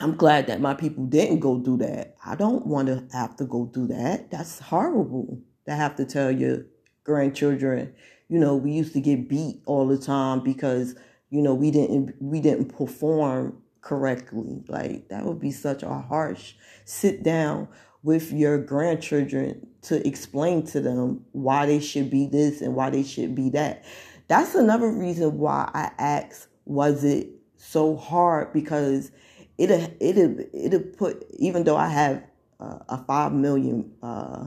I'm 0.00 0.16
glad 0.16 0.46
that 0.46 0.60
my 0.60 0.74
people 0.74 1.06
didn't 1.06 1.40
go 1.40 1.58
do 1.58 1.76
that. 1.78 2.16
I 2.24 2.36
don't 2.36 2.66
want 2.66 2.88
to 2.88 3.04
have 3.16 3.36
to 3.36 3.44
go 3.44 3.66
do 3.66 3.86
that. 3.88 4.30
That's 4.30 4.60
horrible 4.60 5.40
to 5.66 5.74
have 5.74 5.96
to 5.96 6.04
tell 6.04 6.30
your 6.30 6.66
grandchildren 7.04 7.94
you 8.28 8.38
know, 8.38 8.56
we 8.56 8.72
used 8.72 8.92
to 8.92 9.00
get 9.00 9.28
beat 9.28 9.62
all 9.64 9.86
the 9.86 9.98
time 9.98 10.40
because, 10.40 10.94
you 11.30 11.42
know, 11.42 11.54
we 11.54 11.70
didn't 11.70 12.14
we 12.20 12.40
didn't 12.40 12.76
perform 12.76 13.62
correctly. 13.80 14.62
Like 14.68 15.08
that 15.08 15.24
would 15.24 15.40
be 15.40 15.50
such 15.50 15.82
a 15.82 15.94
harsh 15.94 16.54
sit 16.84 17.22
down 17.22 17.68
with 18.08 18.32
your 18.32 18.56
grandchildren 18.56 19.66
to 19.82 20.04
explain 20.08 20.64
to 20.64 20.80
them 20.80 21.22
why 21.32 21.66
they 21.66 21.78
should 21.78 22.08
be 22.08 22.26
this 22.26 22.62
and 22.62 22.74
why 22.74 22.88
they 22.88 23.02
should 23.02 23.34
be 23.34 23.50
that. 23.50 23.84
That's 24.28 24.54
another 24.54 24.90
reason 24.90 25.36
why 25.36 25.70
I 25.74 25.90
asked, 25.98 26.48
was 26.64 27.04
it 27.04 27.28
so 27.58 27.96
hard? 27.96 28.54
Because 28.54 29.12
it 29.58 29.70
it 30.00 30.16
it 30.54 30.96
put 30.96 31.22
even 31.38 31.64
though 31.64 31.76
I 31.76 31.88
have 31.88 32.24
uh, 32.58 32.78
a 32.88 32.96
five 33.04 33.34
million 33.34 33.92
uh, 34.02 34.46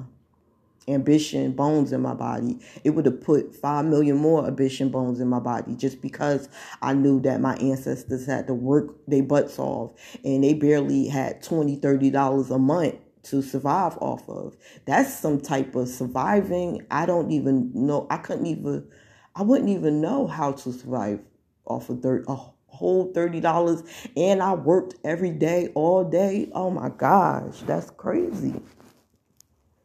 ambition 0.87 1.51
bones 1.51 1.93
in 1.93 2.01
my 2.01 2.15
body 2.15 2.57
it 2.83 2.89
would 2.89 3.05
have 3.05 3.21
put 3.21 3.55
5 3.55 3.85
million 3.85 4.17
more 4.17 4.47
ambition 4.47 4.89
bones 4.89 5.19
in 5.19 5.27
my 5.27 5.39
body 5.39 5.75
just 5.75 6.01
because 6.01 6.49
i 6.81 6.91
knew 6.91 7.19
that 7.21 7.39
my 7.39 7.55
ancestors 7.57 8.25
had 8.25 8.47
to 8.47 8.53
work 8.55 8.95
their 9.07 9.21
butts 9.21 9.59
off 9.59 9.91
and 10.25 10.43
they 10.43 10.55
barely 10.55 11.07
had 11.07 11.43
20 11.43 11.75
30 11.75 12.09
dollars 12.09 12.49
a 12.49 12.57
month 12.57 12.95
to 13.23 13.41
survive 13.41 13.97
off 13.99 14.27
of 14.29 14.55
that's 14.85 15.13
some 15.19 15.39
type 15.39 15.75
of 15.75 15.87
surviving 15.87 16.85
i 16.91 17.05
don't 17.05 17.31
even 17.31 17.71
know 17.73 18.07
i 18.09 18.17
couldn't 18.17 18.45
even 18.45 18.87
i 19.35 19.41
wouldn't 19.41 19.69
even 19.69 20.01
know 20.01 20.27
how 20.27 20.51
to 20.51 20.71
survive 20.71 21.19
off 21.65 21.89
of 21.89 22.01
30 22.01 22.25
a 22.27 22.35
whole 22.67 23.13
$30 23.13 23.87
and 24.17 24.41
i 24.41 24.53
worked 24.53 24.95
every 25.03 25.31
day 25.31 25.69
all 25.75 26.03
day 26.03 26.49
oh 26.53 26.69
my 26.69 26.89
gosh 26.89 27.59
that's 27.61 27.89
crazy 27.91 28.61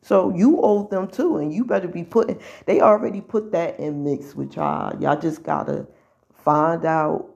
so 0.07 0.33
you 0.33 0.61
owe 0.63 0.87
them 0.87 1.09
too, 1.09 1.39
and 1.39 1.53
you 1.53 1.65
better 1.65 1.89
be 1.89 2.05
putting. 2.05 2.39
They 2.67 2.81
already 2.81 3.21
put 3.21 3.51
that 3.51 3.81
in 3.81 4.05
mix 4.05 4.37
with 4.37 4.55
y'all. 4.55 4.97
Y'all 5.03 5.19
just 5.19 5.43
gotta 5.43 5.89
find 6.45 6.85
out 6.85 7.29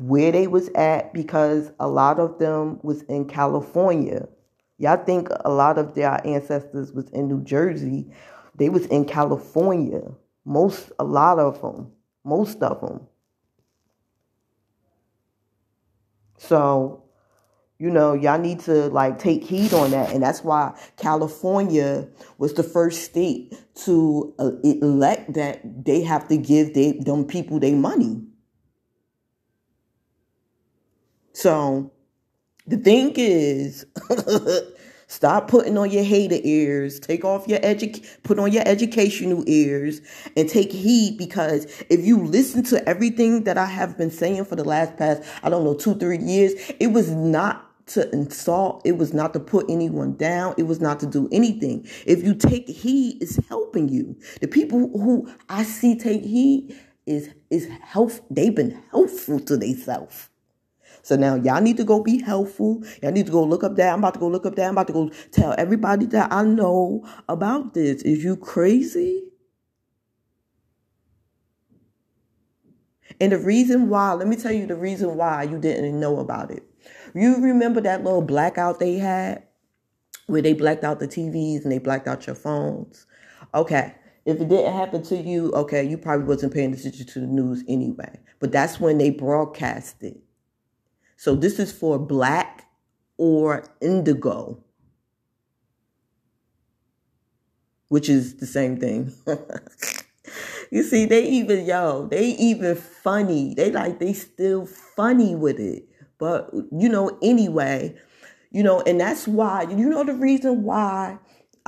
where 0.00 0.32
they 0.32 0.48
was 0.48 0.68
at 0.70 1.14
because 1.14 1.70
a 1.78 1.86
lot 1.86 2.18
of 2.18 2.40
them 2.40 2.80
was 2.82 3.02
in 3.02 3.26
California. 3.26 4.26
Y'all 4.80 5.04
think 5.04 5.28
a 5.44 5.50
lot 5.50 5.78
of 5.78 5.94
their 5.94 6.20
ancestors 6.26 6.90
was 6.92 7.08
in 7.10 7.28
New 7.28 7.44
Jersey. 7.44 8.10
They 8.56 8.70
was 8.70 8.86
in 8.86 9.04
California. 9.04 10.00
Most, 10.44 10.90
a 10.98 11.04
lot 11.04 11.38
of 11.38 11.60
them, 11.60 11.92
most 12.24 12.62
of 12.62 12.80
them. 12.80 13.06
So 16.38 17.04
you 17.80 17.88
know, 17.88 18.12
y'all 18.12 18.38
need 18.38 18.60
to 18.60 18.88
like 18.90 19.18
take 19.18 19.42
heed 19.42 19.72
on 19.72 19.92
that. 19.92 20.12
And 20.12 20.22
that's 20.22 20.44
why 20.44 20.78
California 20.98 22.06
was 22.36 22.52
the 22.52 22.62
first 22.62 23.04
state 23.04 23.54
to 23.86 24.34
uh, 24.38 24.50
elect 24.62 25.32
that 25.32 25.62
they 25.86 26.02
have 26.02 26.28
to 26.28 26.36
give 26.36 26.74
they, 26.74 26.92
them 26.92 27.24
people 27.24 27.58
their 27.58 27.74
money. 27.74 28.22
So 31.32 31.90
the 32.66 32.78
thing 32.78 33.12
is, 33.16 33.86
stop 35.08 35.48
putting 35.48 35.78
on 35.78 35.90
your 35.90 36.04
hater 36.04 36.38
ears. 36.44 37.00
Take 37.00 37.24
off 37.24 37.48
your 37.48 37.60
edu- 37.60 38.04
put 38.24 38.38
on 38.38 38.52
your 38.52 38.64
educational 38.66 39.44
ears 39.48 40.02
and 40.36 40.48
take 40.48 40.72
heed 40.72 41.18
because 41.18 41.66
if 41.90 42.04
you 42.06 42.24
listen 42.24 42.64
to 42.64 42.88
everything 42.88 43.44
that 43.44 43.58
I 43.58 43.66
have 43.66 43.98
been 43.98 44.10
saying 44.12 44.46
for 44.46 44.56
the 44.56 44.64
last 44.64 44.98
past, 44.98 45.22
I 45.42 45.50
don't 45.50 45.64
know, 45.64 45.74
two, 45.74 45.96
three 45.96 46.18
years, 46.18 46.54
it 46.80 46.88
was 46.88 47.10
not 47.10 47.66
to 47.88 48.10
insult. 48.14 48.82
It 48.86 48.98
was 48.98 49.14
not 49.14 49.34
to 49.34 49.40
put 49.40 49.70
anyone 49.70 50.16
down. 50.16 50.54
It 50.58 50.64
was 50.64 50.80
not 50.80 51.00
to 51.02 51.06
do 51.06 51.28
anything. 51.32 51.86
If 52.06 52.24
you 52.24 52.34
take 52.34 52.68
heed, 52.68 53.22
it's 53.22 53.38
helping 53.48 53.90
you. 53.90 54.16
The 54.42 54.48
people 54.48 54.80
who 54.98 55.30
I 55.50 55.64
see 55.64 55.98
take 55.98 56.24
heed 56.24 56.80
is 57.06 57.30
is 57.50 57.68
health. 57.82 58.22
They've 58.30 58.56
been 58.56 58.82
helpful 58.90 59.40
to 59.42 59.58
themselves. 59.58 60.29
So 61.02 61.16
now 61.16 61.34
y'all 61.36 61.60
need 61.60 61.76
to 61.78 61.84
go 61.84 62.02
be 62.02 62.22
helpful. 62.22 62.82
Y'all 63.02 63.12
need 63.12 63.26
to 63.26 63.32
go 63.32 63.44
look 63.44 63.64
up 63.64 63.76
that. 63.76 63.92
I'm 63.92 64.00
about 64.00 64.14
to 64.14 64.20
go 64.20 64.28
look 64.28 64.46
up 64.46 64.56
that. 64.56 64.66
I'm 64.66 64.72
about 64.72 64.86
to 64.88 64.92
go 64.92 65.10
tell 65.30 65.54
everybody 65.58 66.06
that 66.06 66.32
I 66.32 66.42
know 66.42 67.06
about 67.28 67.74
this. 67.74 68.02
Is 68.02 68.22
you 68.24 68.36
crazy? 68.36 69.24
And 73.20 73.32
the 73.32 73.38
reason 73.38 73.88
why, 73.88 74.12
let 74.14 74.28
me 74.28 74.36
tell 74.36 74.52
you 74.52 74.66
the 74.66 74.76
reason 74.76 75.16
why 75.16 75.42
you 75.42 75.58
didn't 75.58 76.00
know 76.00 76.18
about 76.18 76.50
it. 76.50 76.62
You 77.14 77.36
remember 77.42 77.80
that 77.82 78.04
little 78.04 78.22
blackout 78.22 78.78
they 78.78 78.94
had 78.94 79.42
where 80.26 80.40
they 80.40 80.54
blacked 80.54 80.84
out 80.84 81.00
the 81.00 81.08
TVs 81.08 81.62
and 81.64 81.72
they 81.72 81.78
blacked 81.78 82.08
out 82.08 82.26
your 82.26 82.36
phones? 82.36 83.06
Okay. 83.54 83.94
If 84.26 84.40
it 84.40 84.48
didn't 84.48 84.74
happen 84.74 85.02
to 85.04 85.16
you, 85.16 85.50
okay, 85.52 85.82
you 85.82 85.98
probably 85.98 86.26
wasn't 86.26 86.54
paying 86.54 86.72
attention 86.72 87.06
to 87.06 87.20
the 87.20 87.26
news 87.26 87.64
anyway. 87.68 88.20
But 88.38 88.52
that's 88.52 88.78
when 88.78 88.98
they 88.98 89.10
broadcast 89.10 90.02
it. 90.02 90.20
So 91.20 91.34
this 91.34 91.58
is 91.58 91.70
for 91.70 91.98
black 91.98 92.64
or 93.18 93.66
indigo, 93.82 94.64
which 97.88 98.08
is 98.08 98.36
the 98.36 98.46
same 98.46 98.78
thing. 98.78 99.12
you 100.70 100.82
see, 100.82 101.04
they 101.04 101.26
even, 101.28 101.66
yo, 101.66 102.06
they 102.06 102.28
even 102.28 102.74
funny. 102.74 103.52
They 103.52 103.70
like, 103.70 103.98
they 103.98 104.14
still 104.14 104.64
funny 104.64 105.34
with 105.34 105.60
it. 105.60 105.84
But, 106.16 106.48
you 106.72 106.88
know, 106.88 107.18
anyway, 107.20 107.98
you 108.50 108.62
know, 108.62 108.80
and 108.80 108.98
that's 108.98 109.28
why, 109.28 109.64
you 109.64 109.90
know, 109.90 110.04
the 110.04 110.14
reason 110.14 110.62
why 110.62 111.18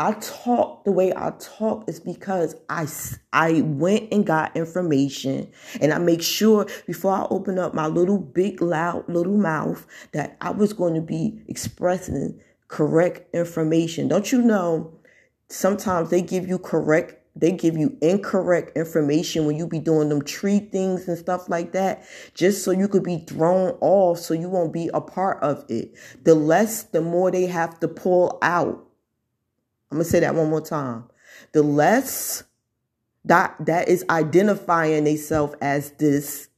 I 0.02 0.14
talk 0.14 0.82
the 0.84 0.90
way 0.90 1.12
I 1.14 1.32
talk 1.38 1.88
is 1.88 2.00
because 2.00 2.56
I, 2.68 2.88
I 3.32 3.60
went 3.60 4.12
and 4.12 4.26
got 4.26 4.56
information 4.56 5.48
and 5.80 5.92
I 5.92 5.98
make 5.98 6.22
sure 6.22 6.66
before 6.88 7.12
I 7.12 7.28
open 7.30 7.56
up 7.56 7.72
my 7.72 7.86
little 7.86 8.18
big 8.18 8.60
loud 8.60 9.08
little 9.08 9.38
mouth 9.38 9.86
that 10.10 10.36
I 10.40 10.50
was 10.50 10.72
going 10.72 10.94
to 10.94 11.00
be 11.00 11.40
expressing 11.46 12.40
correct 12.66 13.32
information. 13.32 14.08
Don't 14.08 14.32
you 14.32 14.42
know 14.42 14.92
sometimes 15.48 16.10
they 16.10 16.20
give 16.20 16.48
you 16.48 16.58
correct 16.58 17.14
they 17.36 17.52
give 17.52 17.76
you 17.76 17.96
incorrect 18.02 18.76
information 18.76 19.46
when 19.46 19.56
you 19.56 19.68
be 19.68 19.78
doing 19.78 20.08
them 20.08 20.22
tree 20.22 20.58
things 20.58 21.06
and 21.06 21.16
stuff 21.16 21.48
like 21.48 21.72
that, 21.72 22.04
just 22.34 22.64
so 22.64 22.72
you 22.72 22.88
could 22.88 23.04
be 23.04 23.18
thrown 23.18 23.78
off 23.80 24.18
so 24.18 24.34
you 24.34 24.50
won't 24.50 24.72
be 24.72 24.90
a 24.92 25.00
part 25.00 25.40
of 25.42 25.64
it. 25.68 25.94
The 26.24 26.34
less, 26.34 26.82
the 26.82 27.00
more 27.00 27.30
they 27.30 27.46
have 27.46 27.78
to 27.80 27.88
pull 27.88 28.38
out. 28.42 28.84
I'm 29.92 29.98
gonna 29.98 30.04
say 30.04 30.20
that 30.20 30.34
one 30.34 30.48
more 30.48 30.62
time. 30.62 31.04
The 31.52 31.62
less 31.62 32.44
that 33.26 33.54
that 33.60 33.88
is 33.88 34.06
identifying 34.08 35.04
themselves 35.04 35.54
as 35.60 35.90
this 35.92 36.48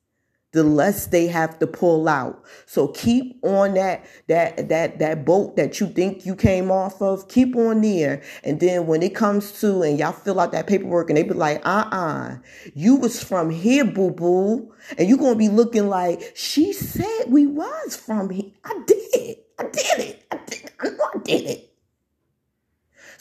the 0.53 0.63
less 0.63 1.09
they 1.09 1.27
have 1.27 1.59
to 1.59 1.67
pull 1.67 2.09
out. 2.09 2.45
So 2.67 2.87
keep 2.87 3.41
on 3.43 3.75
that 3.75 4.07
that 4.29 4.69
that 4.69 5.01
that 5.01 5.25
boat 5.25 5.57
that 5.57 5.81
you 5.81 5.89
think 5.89 6.25
you 6.25 6.37
came 6.37 6.71
off 6.71 7.03
of, 7.03 7.27
keep 7.27 7.57
on 7.57 7.81
there. 7.81 8.23
And 8.45 8.61
then 8.61 8.87
when 8.87 9.03
it 9.03 9.17
comes 9.17 9.61
to 9.63 9.83
and 9.83 9.99
y'all 9.99 10.13
fill 10.13 10.39
out 10.39 10.53
that 10.53 10.69
paperwork 10.69 11.11
and 11.11 11.17
they 11.17 11.25
be 11.25 11.35
like, 11.35 11.61
uh-uh, 11.67 12.37
you 12.73 12.95
was 12.95 13.21
from 13.21 13.51
here, 13.51 13.85
boo-boo. 13.85 14.73
And 14.97 15.09
you're 15.09 15.19
gonna 15.19 15.35
be 15.35 15.49
looking 15.49 15.89
like 15.89 16.31
she 16.37 16.73
said 16.73 17.25
we 17.27 17.49
was 17.49 17.97
from 17.97 18.31
here. 18.31 18.53
I 18.65 18.81
did. 18.87 19.39
I 19.59 19.65
did 19.65 19.99
it. 19.99 20.25
I 20.31 20.39
did 20.47 20.71
I 20.79 20.89
know 20.91 21.11
I 21.17 21.19
did 21.19 21.47
it. 21.51 21.74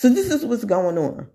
So 0.04 0.10
this 0.10 0.30
is 0.32 0.46
what's 0.46 0.66
going 0.66 0.98
on. 0.98 1.30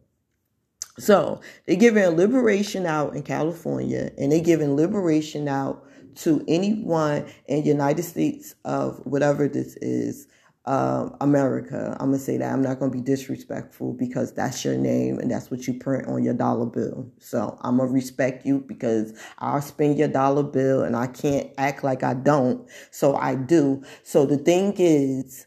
So 0.99 1.41
they're 1.65 1.77
giving 1.77 2.05
liberation 2.05 2.85
out 2.85 3.17
in 3.17 3.23
California 3.23 4.11
and 4.19 4.31
they're 4.31 4.41
giving 4.43 4.77
liberation 4.77 5.49
out 5.49 5.87
to 6.17 6.45
anyone 6.47 7.25
in 7.47 7.65
United 7.65 8.03
States 8.03 8.55
of 8.67 8.99
whatever 9.07 9.49
this 9.49 9.79
is, 9.79 10.29
um, 10.67 11.17
America. 11.23 11.97
I'm 11.99 12.09
gonna 12.09 12.19
say 12.19 12.37
that 12.37 12.53
I'm 12.53 12.61
not 12.61 12.79
gonna 12.79 12.91
be 12.91 13.01
disrespectful 13.01 13.95
because 13.95 14.35
that's 14.35 14.63
your 14.67 14.77
name 14.77 15.19
and 15.19 15.31
that's 15.31 15.51
what 15.51 15.67
you 15.67 15.73
print 15.73 16.07
on 16.07 16.23
your 16.23 16.35
dollar 16.35 16.67
bill. 16.67 17.11
So 17.21 17.57
I'm 17.63 17.79
gonna 17.79 17.91
respect 17.91 18.45
you 18.45 18.59
because 18.69 19.19
I'll 19.39 19.63
spend 19.63 19.97
your 19.97 20.09
dollar 20.09 20.43
bill 20.43 20.83
and 20.83 20.95
I 20.95 21.07
can't 21.07 21.49
act 21.57 21.85
like 21.85 22.03
I 22.03 22.13
don't. 22.13 22.69
So 22.91 23.17
I 23.17 23.35
do. 23.35 23.83
So 24.03 24.27
the 24.27 24.37
thing 24.37 24.75
is, 24.77 25.47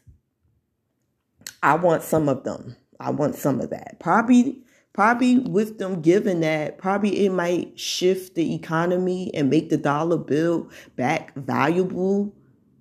I 1.62 1.76
want 1.76 2.02
some 2.02 2.28
of 2.28 2.42
them. 2.42 2.74
I 3.02 3.10
want 3.10 3.36
some 3.36 3.60
of 3.60 3.70
that. 3.70 3.98
Probably 4.00 4.62
probably 4.92 5.38
with 5.38 5.78
them 5.78 6.00
giving 6.02 6.40
that, 6.40 6.78
probably 6.78 7.24
it 7.24 7.30
might 7.30 7.78
shift 7.78 8.34
the 8.34 8.54
economy 8.54 9.30
and 9.34 9.48
make 9.50 9.70
the 9.70 9.76
dollar 9.76 10.18
bill 10.18 10.68
back 10.96 11.34
valuable. 11.34 12.34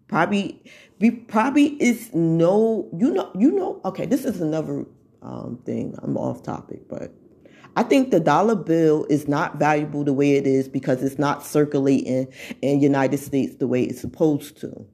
Probably, 0.07 0.61
be 0.99 1.11
probably 1.11 1.81
is 1.81 2.13
no, 2.13 2.89
you 2.97 3.11
know, 3.13 3.31
you 3.33 3.51
know. 3.51 3.79
Okay, 3.85 4.05
this 4.05 4.25
is 4.25 4.41
another 4.41 4.85
um, 5.21 5.59
thing. 5.65 5.95
I'm 6.03 6.17
off 6.17 6.43
topic, 6.43 6.81
but 6.89 7.13
I 7.77 7.83
think 7.83 8.11
the 8.11 8.19
dollar 8.19 8.55
bill 8.55 9.05
is 9.09 9.29
not 9.29 9.57
valuable 9.57 10.03
the 10.03 10.11
way 10.11 10.33
it 10.33 10.45
is 10.45 10.67
because 10.67 11.01
it's 11.01 11.17
not 11.17 11.45
circulating 11.45 12.27
in 12.61 12.81
United 12.81 13.19
States 13.19 13.55
the 13.55 13.67
way 13.67 13.83
it's 13.83 14.01
supposed 14.01 14.59
to. 14.61 14.85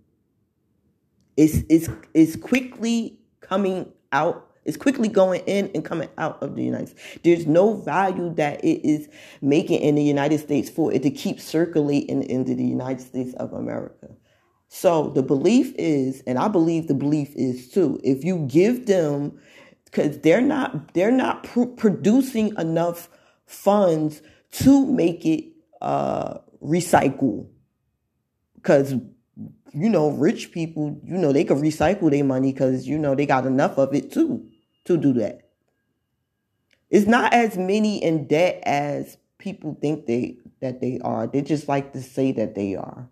It's 1.35 1.63
it's 1.67 1.89
it's 2.13 2.35
quickly 2.35 3.19
coming 3.41 3.91
out 4.11 4.46
it's 4.67 4.77
quickly 4.77 5.07
going 5.07 5.41
in 5.47 5.71
and 5.73 5.83
coming 5.83 6.09
out 6.17 6.43
of 6.43 6.55
the 6.55 6.63
United 6.63 6.89
States. 6.89 7.19
There's 7.23 7.47
no 7.47 7.73
value 7.73 8.33
that 8.35 8.63
it 8.63 8.85
is 8.85 9.07
making 9.41 9.79
in 9.79 9.95
the 9.95 10.03
United 10.03 10.39
States 10.39 10.69
for 10.69 10.93
it 10.93 11.03
to 11.03 11.09
keep 11.09 11.39
circulating 11.39 12.21
into 12.23 12.53
the 12.53 12.65
United 12.65 13.01
States 13.01 13.33
of 13.35 13.53
America. 13.53 14.09
So 14.67 15.09
the 15.09 15.23
belief 15.23 15.73
is, 15.77 16.21
and 16.27 16.37
I 16.37 16.49
believe 16.49 16.87
the 16.87 16.93
belief 16.93 17.33
is 17.35 17.69
too, 17.69 17.99
if 18.03 18.25
you 18.25 18.45
give 18.47 18.87
them, 18.87 19.39
because 19.85 20.19
they're 20.19 20.41
not 20.41 20.93
they're 20.93 21.11
not 21.11 21.45
pr- 21.45 21.63
producing 21.63 22.53
enough 22.57 23.09
funds 23.45 24.21
to 24.51 24.85
make 24.85 25.25
it 25.25 25.45
uh, 25.81 26.39
recycle, 26.61 27.47
because 28.55 28.91
you 29.71 29.89
know 29.89 30.09
rich 30.09 30.51
people, 30.51 30.99
you 31.05 31.17
know 31.17 31.31
they 31.31 31.45
can 31.45 31.61
recycle 31.61 32.11
their 32.11 32.25
money 32.25 32.51
because 32.51 32.85
you 32.85 32.97
know 32.97 33.15
they 33.15 33.25
got 33.25 33.45
enough 33.45 33.77
of 33.77 33.95
it 33.95 34.11
too 34.11 34.46
to 34.87 34.97
do 34.97 35.13
that. 35.13 35.41
It's 36.89 37.07
not 37.07 37.33
as 37.33 37.57
many 37.57 38.01
in 38.03 38.27
debt 38.27 38.61
as 38.63 39.17
people 39.37 39.77
think 39.81 40.05
they 40.05 40.37
that 40.61 40.81
they 40.81 40.99
are. 41.03 41.27
They 41.27 41.41
just 41.41 41.67
like 41.67 41.93
to 41.93 42.01
say 42.01 42.31
that 42.33 42.55
they 42.55 42.75
are. 42.75 43.09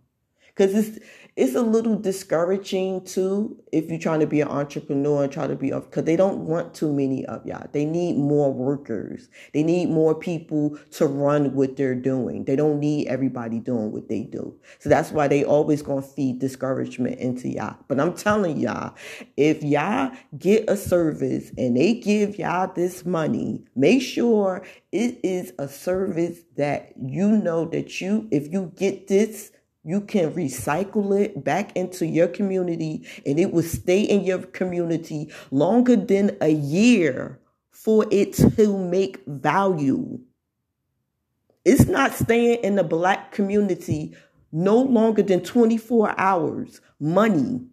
Cuz 0.55 0.73
it's 0.73 0.99
it's 1.35 1.53
a 1.53 1.61
little 1.61 1.97
discouraging 1.97 3.03
too 3.03 3.61
if 3.73 3.89
you're 3.89 3.99
trying 3.99 4.21
to 4.21 4.27
be 4.27 4.39
an 4.39 4.47
entrepreneur 4.47 5.23
and 5.23 5.31
try 5.31 5.47
to 5.47 5.55
be 5.55 5.71
because 5.71 6.05
they 6.05 6.15
don't 6.15 6.45
want 6.45 6.73
too 6.73 6.93
many 6.93 7.25
of 7.25 7.45
y'all. 7.45 7.67
They 7.73 7.83
need 7.83 8.15
more 8.15 8.53
workers. 8.53 9.27
They 9.53 9.61
need 9.61 9.89
more 9.89 10.15
people 10.15 10.77
to 10.91 11.07
run 11.07 11.53
what 11.53 11.75
they're 11.75 11.93
doing. 11.93 12.45
They 12.45 12.55
don't 12.55 12.79
need 12.79 13.07
everybody 13.07 13.59
doing 13.59 13.91
what 13.91 14.07
they 14.07 14.21
do. 14.23 14.55
So 14.79 14.87
that's 14.87 15.11
why 15.11 15.27
they 15.27 15.43
always 15.43 15.81
gonna 15.81 16.01
feed 16.01 16.39
discouragement 16.39 17.19
into 17.19 17.49
y'all. 17.49 17.75
But 17.89 17.99
I'm 17.99 18.13
telling 18.13 18.57
y'all, 18.57 18.95
if 19.35 19.61
y'all 19.61 20.11
get 20.37 20.69
a 20.69 20.77
service 20.77 21.51
and 21.57 21.75
they 21.75 21.95
give 21.95 22.39
y'all 22.39 22.71
this 22.73 23.05
money, 23.05 23.65
make 23.75 24.01
sure 24.01 24.65
it 24.93 25.19
is 25.21 25.51
a 25.59 25.67
service 25.67 26.39
that 26.55 26.93
you 26.97 27.27
know 27.27 27.65
that 27.65 27.99
you, 27.99 28.29
if 28.31 28.53
you 28.53 28.71
get 28.77 29.09
this 29.09 29.51
you 29.85 30.01
can 30.01 30.31
recycle 30.31 31.17
it 31.17 31.43
back 31.43 31.75
into 31.77 32.07
your 32.07 32.27
community 32.27 33.07
and 33.23 33.39
it 33.39 33.51
will 33.51 33.63
stay 33.63 34.01
in 34.01 34.23
your 34.23 34.39
community 34.39 35.31
longer 35.51 35.95
than 35.95 36.35
a 36.41 36.49
year 36.49 37.39
for 37.69 38.05
it 38.09 38.33
to 38.33 38.77
make 38.77 39.23
value. 39.27 40.19
It's 41.63 41.85
not 41.85 42.13
staying 42.13 42.63
in 42.63 42.75
the 42.75 42.83
black 42.83 43.31
community 43.31 44.15
no 44.51 44.81
longer 44.81 45.21
than 45.21 45.41
24 45.41 46.19
hours. 46.19 46.81
Money. 46.99 47.67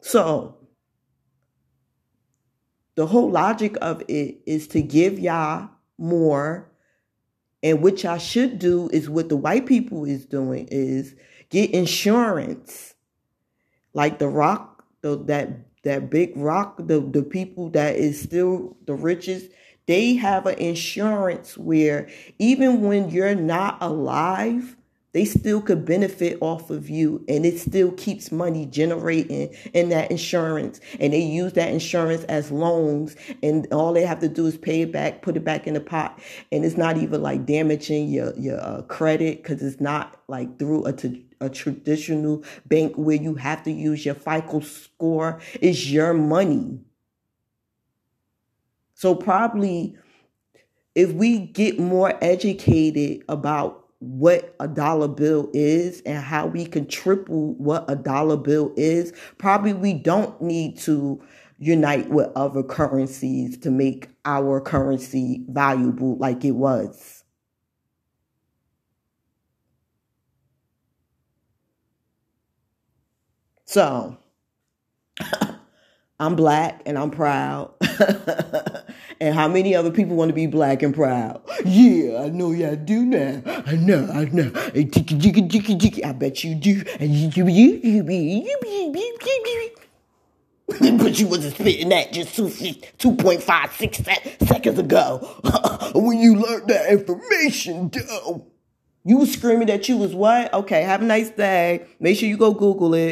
So, 0.00 0.56
the 2.96 3.06
whole 3.06 3.30
logic 3.30 3.76
of 3.80 4.02
it 4.08 4.40
is 4.46 4.66
to 4.68 4.82
give 4.82 5.18
y'all 5.18 5.70
more 6.04 6.70
and 7.64 7.80
which 7.80 8.04
I 8.04 8.18
should 8.18 8.58
do 8.58 8.90
is 8.92 9.08
what 9.08 9.30
the 9.30 9.36
white 9.36 9.64
people 9.64 10.04
is 10.04 10.26
doing 10.26 10.68
is 10.70 11.14
get 11.48 11.70
insurance. 11.70 12.94
Like 13.94 14.18
the 14.18 14.28
rock, 14.28 14.84
the, 15.00 15.16
that 15.24 15.60
that 15.84 16.10
big 16.10 16.36
rock, 16.36 16.76
the, 16.78 17.00
the 17.00 17.22
people 17.22 17.70
that 17.70 17.96
is 17.96 18.20
still 18.20 18.76
the 18.86 18.94
richest, 18.94 19.50
they 19.86 20.14
have 20.14 20.46
an 20.46 20.58
insurance 20.58 21.56
where 21.56 22.08
even 22.38 22.82
when 22.82 23.10
you're 23.10 23.34
not 23.34 23.78
alive, 23.80 24.76
they 25.14 25.24
still 25.24 25.62
could 25.62 25.84
benefit 25.84 26.36
off 26.40 26.70
of 26.70 26.90
you 26.90 27.24
and 27.28 27.46
it 27.46 27.58
still 27.58 27.92
keeps 27.92 28.32
money 28.32 28.66
generating 28.66 29.54
in 29.72 29.88
that 29.88 30.10
insurance. 30.10 30.80
And 30.98 31.12
they 31.12 31.20
use 31.20 31.52
that 31.54 31.70
insurance 31.70 32.24
as 32.24 32.50
loans 32.50 33.14
and 33.40 33.66
all 33.72 33.92
they 33.92 34.04
have 34.04 34.18
to 34.20 34.28
do 34.28 34.46
is 34.46 34.58
pay 34.58 34.82
it 34.82 34.92
back 34.92 35.22
put 35.22 35.36
it 35.36 35.44
back 35.44 35.68
in 35.68 35.74
the 35.74 35.80
pot. 35.80 36.18
And 36.50 36.64
it's 36.64 36.76
not 36.76 36.96
even 36.98 37.22
like 37.22 37.46
damaging 37.46 38.08
your 38.08 38.34
your 38.36 38.60
uh, 38.60 38.82
credit 38.82 39.42
because 39.42 39.62
it's 39.62 39.80
not 39.80 40.20
like 40.26 40.58
through 40.58 40.84
a, 40.84 40.92
t- 40.92 41.24
a 41.40 41.48
traditional 41.48 42.42
bank 42.66 42.94
where 42.96 43.16
you 43.16 43.36
have 43.36 43.62
to 43.62 43.70
use 43.70 44.04
your 44.04 44.16
FICO 44.16 44.60
score. 44.60 45.40
It's 45.60 45.88
your 45.88 46.12
money. 46.12 46.80
So 48.94 49.14
probably 49.14 49.96
if 50.96 51.12
we 51.12 51.38
get 51.38 51.78
more 51.78 52.18
educated 52.20 53.24
about 53.28 53.83
what 54.04 54.54
a 54.60 54.68
dollar 54.68 55.08
bill 55.08 55.50
is 55.52 56.00
and 56.02 56.22
how 56.22 56.46
we 56.46 56.66
can 56.66 56.86
triple 56.86 57.54
what 57.54 57.84
a 57.88 57.96
dollar 57.96 58.36
bill 58.36 58.72
is, 58.76 59.12
probably 59.38 59.72
we 59.72 59.94
don't 59.94 60.40
need 60.42 60.78
to 60.78 61.22
unite 61.58 62.10
with 62.10 62.30
other 62.36 62.62
currencies 62.62 63.56
to 63.58 63.70
make 63.70 64.08
our 64.24 64.60
currency 64.60 65.44
valuable 65.48 66.16
like 66.18 66.44
it 66.44 66.52
was. 66.52 67.24
So, 73.64 74.18
I'm 76.20 76.36
black 76.36 76.82
and 76.86 76.98
I'm 76.98 77.10
proud. 77.10 77.74
and 79.20 79.34
how 79.34 79.48
many 79.48 79.74
other 79.74 79.90
people 79.90 80.14
want 80.16 80.28
to 80.28 80.34
be 80.34 80.46
black 80.46 80.82
and 80.82 80.94
proud? 80.94 81.42
Yeah, 81.64 82.22
I 82.22 82.28
know 82.28 82.52
y'all 82.52 82.76
do 82.76 83.04
now. 83.04 83.42
I 83.66 83.74
know, 83.76 84.08
I 84.12 84.26
know. 84.26 84.52
I 84.54 86.12
bet 86.12 86.44
you 86.44 86.54
do. 86.54 86.84
But 90.66 91.20
you 91.20 91.26
wasn't 91.28 91.54
spitting 91.54 91.90
that 91.90 92.10
just 92.12 92.36
2.56 92.36 94.48
seconds 94.48 94.78
ago 94.78 95.18
when 95.94 96.18
you 96.18 96.36
learned 96.36 96.68
that 96.68 96.90
information, 96.90 97.90
though. 97.90 98.46
You 99.06 99.18
was 99.18 99.30
screaming 99.30 99.66
that 99.66 99.86
you 99.86 99.98
was 99.98 100.14
what? 100.14 100.50
Okay, 100.54 100.80
have 100.80 101.02
a 101.02 101.04
nice 101.04 101.28
day. 101.28 101.84
Make 102.00 102.16
sure 102.16 102.26
you 102.26 102.38
go 102.38 102.54
Google 102.54 102.94
it. 102.94 103.02